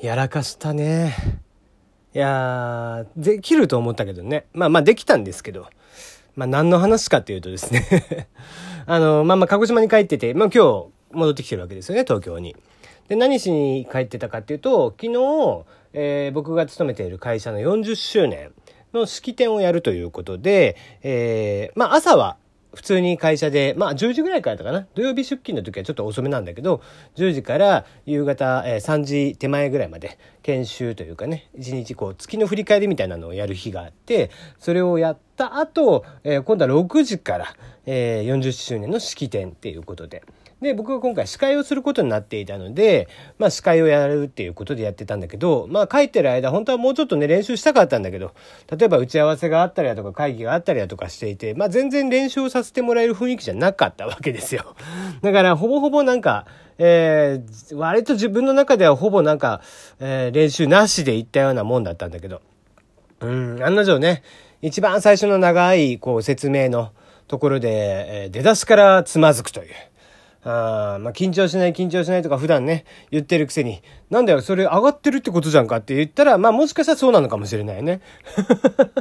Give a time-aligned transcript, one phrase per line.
[0.00, 1.12] やらかしたね。
[2.14, 4.46] いやー、できると思ったけどね。
[4.52, 5.66] まあまあできたんですけど。
[6.36, 8.28] まあ何の話かっていうとですね
[8.86, 12.54] あの、まあまあ鹿児島に帰ってて、まあ今日戻ってきてるわけですよね、東京に。
[13.08, 15.64] で、何しに帰ってたかっていうと、昨日、
[15.94, 18.52] えー、僕が勤めている会社の40周年
[18.92, 22.36] の式典をやるということで、えー、まあ朝は
[22.74, 24.86] 普通に会社で、まあ10時ぐらいからだかな。
[24.94, 26.82] 土曜日出勤の時はちょっと遅めなんだけど、
[27.16, 37.54] 10時から夕方、えー、3時手前ぐらいまで研修というかね、一日こう月の振り返りみたいなのをやる日があって、それをやった後、えー、今度は6時から、
[37.86, 40.22] えー、40周年の式典っていうことで、
[40.60, 43.08] で、僕が今回司会をすることになっていたので、
[43.38, 48.32] まあ司会をやるっていうことでやってたんだけど、まあ書いてる間、本当はもうちょっとね、練習したかったんだけど、
[48.76, 54.74] 例えば打ち合わせがあったりだとか会議があったりだとかしていて、まあ全然練習をさせてもらえる雰囲気じゃなかったわけですよ。
[55.22, 56.46] だからほぼほぼなんか、
[56.78, 59.60] えー、割と自分の中ではほぼなんか、
[60.00, 62.40] えー、練習なしで行ったようなもんだったんだけど、
[63.20, 64.24] うん、案の定ね、
[64.60, 66.90] 一番最初の長いこう説明の
[67.28, 69.68] ところで、えー、出だしからつまずくという。
[70.44, 78.00] あまあ、緊張しない緊張しないとか普段ね、言ってるくせに、なんだよ、それ上がってるってことじゃんかって言ったら、まあもしかしたらそうなのかもしれないね。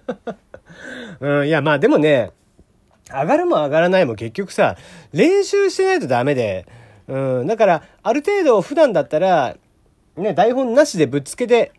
[1.20, 2.30] うん、いや、まあでもね、
[3.08, 4.76] 上がるも上がらないも結局さ、
[5.12, 6.66] 練習してないとダメで、
[7.08, 9.56] うん、だから、ある程度普段だったら、
[10.16, 11.72] ね、台本なしでぶっつけて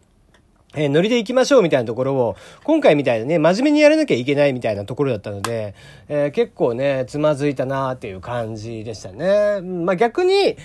[0.76, 5.76] えー、ノリで行きましょうみたいなところを、今回みたいなね、真面目にやらなきゃいけないみたいなところだったので、
[6.08, 9.62] えー、結構ね、つまずいたなーっていう感じでしたね。
[9.62, 10.58] まあ逆に、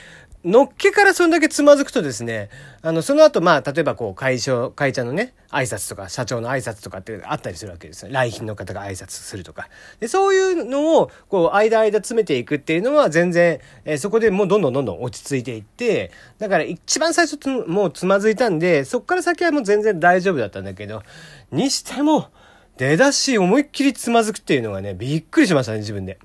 [0.45, 2.49] のっけからそんだけつまずくとですね、
[2.83, 8.13] あの、その後、まあ、例えばこう、会社、会社のね、挨拶とか、社長の挨拶とかってあったりするわけですよ。
[8.13, 9.69] 来賓の方が挨拶するとか。
[9.99, 21.03] で、そういうのを、こう、間間詰めていくっていうのは全然、えー、そこでもうどんどんどんどん落ち着いていって、だから一番最初つ、もうつまずいたんで、そっから先はもう全然大丈夫だったんだけど、
[21.51, 22.29] にしても、
[22.77, 26.19] 出だし思いっきりつまずくっていうのがね、びっくりしましたね、自分で。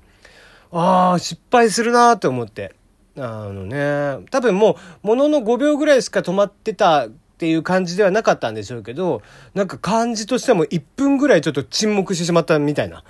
[0.70, 2.76] ああ、失敗するなーって思って。
[3.16, 9.22] あのね、多分もう、ものの5秒ぐらいしか止まってたっていう感じではなかったんでしょうけど、
[9.54, 13.04] なんか感じとしても1分ぐらいちょっと沈黙してしまったみたいな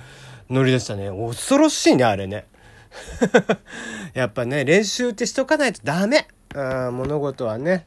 [0.51, 1.11] ノリでしたね。
[1.11, 2.47] 恐ろしいね、あれね。
[4.15, 6.29] やっぱね、練習ってしとかないとダメ。
[6.55, 7.87] あ物事はね。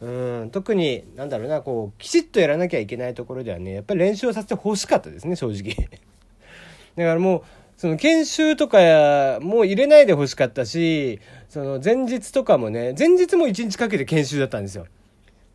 [0.00, 0.06] う
[0.44, 5.74] ん、特に、なんだろうな、こう、きちっとやらなきゃいけないところではね、やっぱり練習をさせて欲しかったですね、正直。
[6.96, 7.42] だからもう、
[7.78, 14.86] その研修とかも入れないで欲しかったし、その前日とかもね、前日も1日かけて研修だったんですよ。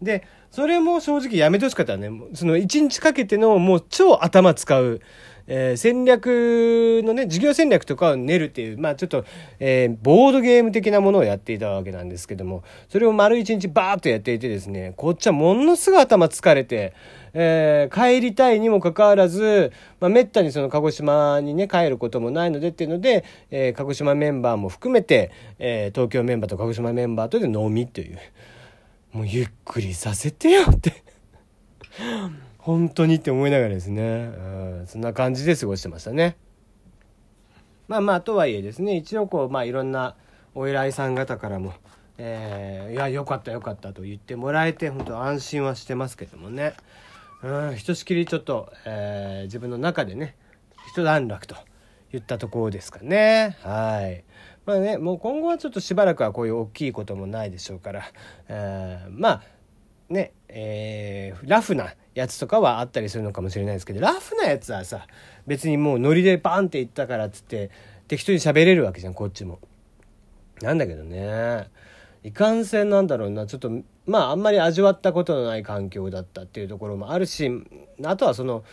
[0.04, 2.10] で、それも正直やめてほしかったね。
[2.34, 5.02] その1日かけてのもう超頭使う、
[5.48, 9.26] えー、戦略のね、授業戦略とかを練るっていう、まあちょっと、
[9.60, 16.94] えー、ボードゲーム的なものをやっていたわけなんですけども、それを丸1日バーッとやっていてですね、こっちはものすごい頭疲れて、
[17.34, 28.20] えー、帰りたいにもかかわらず、まあ、めったにその鹿児島にね、帰ることもないのでっていうので、えー、鹿児島メンバーも含めて、えー、東京メンバーと鹿児島メンバーとで飲みという。
[29.14, 31.04] もうゆっくりさせてよって。
[32.58, 36.36] 本当にって思いながらですね、うん、そんな感じで過ごしてましたね。
[37.88, 40.16] まあまあ、とはいえですね、一応こう、まあいろんな
[40.56, 41.74] お偉いさん方からも、
[42.18, 46.74] えー、いや、よかったよかったと言ってもらえて、本当安心はしてますけどもね。
[47.44, 50.36] うん、ひとしきりちょっと、えー、自分の中でね、
[50.88, 51.56] 一段落と
[52.14, 53.58] 言ったところですかね。
[53.62, 54.24] はい。
[54.66, 58.04] まあね、もう今後はちょっとしばらくはこういう大きいこともないでしょうから、
[58.48, 59.44] えー、まあ、
[60.10, 65.08] ね、えー、ラフなやつとかはあったりするのかもしれないですけど、ラフなやつはさ、
[65.48, 67.72] 別にもうノリでバンっていったからっつって、
[68.08, 69.60] 適当に喋れるわけじゃん、こっちも。
[70.62, 71.68] なんだけどね。
[72.24, 73.72] いかんせんなんだろうな、ちょっと、
[74.06, 77.50] まああんまり味わったことのない環境だったっていうところもあるし、
[78.04, 78.64] あとはその、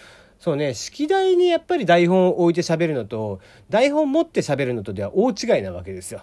[0.40, 6.22] そうね、式台にやっぱり台本を置いて喋るのと、台本持って喋るのとでは大違いなわけですよ。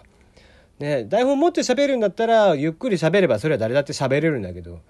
[0.80, 4.80] ね、台本持って喋るんだったら、ゆっくり喋ればそれは誰だって喋れるんだけど、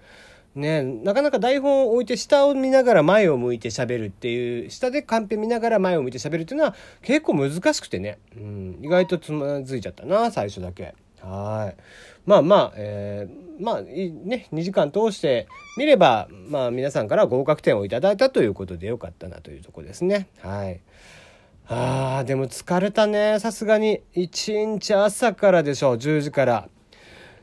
[0.55, 10.95] ね、なかなか台本を置いて下を見ながら前を向いて喋るっていう、下でカンペ見ながら前を向いて喋るっていうのは結構難しくてね、うん、意外とつまずいちゃったな、最初だけ。
[11.21, 11.81] はい。
[12.29, 15.49] まあまあ、えー、まあ、ね、2時間通して
[15.79, 20.29] みれば、まあ皆さんから合格点をいただいたということでよかったなというとこですね。
[20.43, 20.81] はい。
[21.69, 24.03] ああ、でも疲れたね、さすがに。
[24.15, 26.69] 1日朝からでしょう、10時から。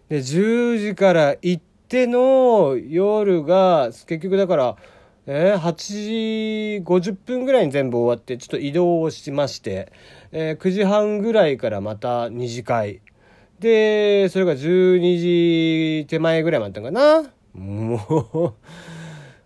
[0.07, 4.75] で、10時から行っての夜が、結局だから、
[5.25, 9.91] えー、8時50分ぐらいに全部終わって、ちょっと移動をしまして、
[10.31, 13.01] えー、9時半ぐらいからまた2次会。
[13.59, 17.31] で、それが12時手前ぐらいまでったかな。
[17.53, 17.95] も
[18.33, 18.53] う、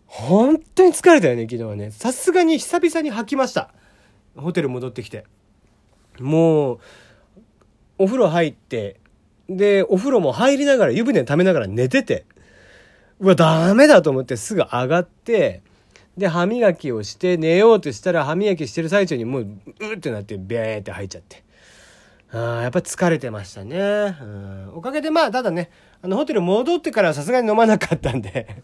[0.06, 1.91] 本当に疲れたよね、昨日はね。
[1.91, 3.71] さすがに久々に吐きました。
[4.35, 5.25] ホテル戻ってきて。
[6.19, 6.79] もう、
[8.00, 9.00] お風呂入って、
[9.47, 12.25] で、お風呂も入りながら、湯船溜めながら寝てて、
[13.19, 15.61] うわ、ダメだと思ってすぐ上がって、
[16.17, 21.44] で、歯磨きをして寝ようとしたら歯磨きしてる最中にもう、うってなって、ビャーって入っちゃって。
[22.31, 23.78] あやっぱ疲れてましたね。
[24.22, 25.72] うん、おかげでまあ、ただね、
[26.02, 28.64] あの、ホテル戻ってからさすがに飲まなかったんで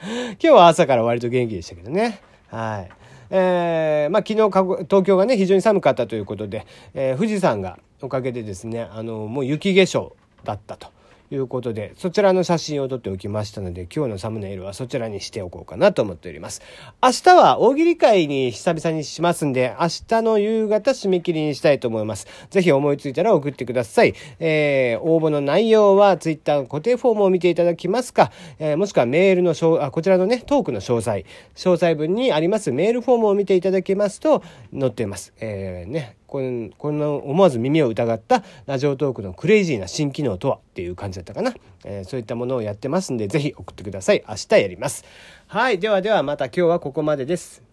[0.00, 2.20] 今日は朝から割と元気でしたけどね。
[2.50, 2.88] はい。
[3.30, 10.12] えー、まあ昨日東京がね、非常に寒かったということで、えー、富士山がおかげでですね、あの、もう雪化粧
[10.44, 10.88] だったと。
[11.30, 16.62] いうことで、そちらの写真を撮っておきましたので、今日のサムネイルはそちらにしておこうかなと思っております。
[17.02, 22.26] 明日は大喜利会に久々にしますんで、明日の夕方締め切りにしたいと思います。
[22.50, 24.14] ぜひ思いついたら送ってください。
[24.38, 31.24] えー、応募の内容は Twitter 固定フォームを見ていただきますか、えー、もしくはメールのあ、こちらのね、トークの詳細、
[31.54, 34.42] 詳細文にありますメールフォームを見ていただけますと
[34.78, 35.32] 載っています。
[35.40, 41.54] えー、ね、こん、この思わず耳を疑ったラジオトークのクレイジーな新機能とはっていう感じだったかな。
[41.84, 44.22] えー、そういったものをやってますんで、是非送ってください。
[44.28, 45.06] 明日やります。
[45.46, 45.78] はい。
[45.78, 47.67] ではではまた今日はここまでです。